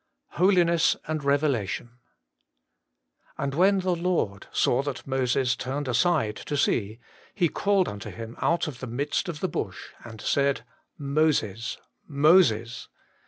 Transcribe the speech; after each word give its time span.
Holiness 0.29 0.95
an& 1.07 1.19
i&ebelatton*' 1.19 1.89
And 3.37 3.53
when 3.53 3.81
the 3.81 3.95
Lord 3.95 4.47
saw 4.51 4.81
that 4.81 5.05
Moses 5.05 5.55
tnrned 5.55 5.87
aside 5.87 6.37
to 6.37 6.57
see, 6.57 6.99
He 7.35 7.49
called 7.49 7.87
unto 7.87 8.09
him 8.09 8.35
out 8.41 8.67
of 8.67 8.79
the 8.79 8.87
midst 8.87 9.29
of 9.29 9.41
the 9.41 9.51
hush, 9.63 9.91
and 10.03 10.19
said, 10.19 10.65
Moses, 10.97 11.77
Moses. 12.07 12.87